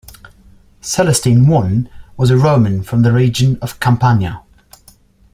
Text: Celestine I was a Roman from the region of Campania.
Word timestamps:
Celestine 0.81 1.45
I 1.53 1.87
was 2.17 2.31
a 2.31 2.35
Roman 2.39 2.81
from 2.81 3.03
the 3.03 3.11
region 3.13 3.59
of 3.61 3.79
Campania. 3.79 4.41